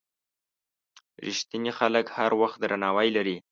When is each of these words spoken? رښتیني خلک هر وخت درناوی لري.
رښتیني 1.25 1.71
خلک 1.79 2.05
هر 2.17 2.31
وخت 2.41 2.57
درناوی 2.61 3.09
لري. 3.17 3.37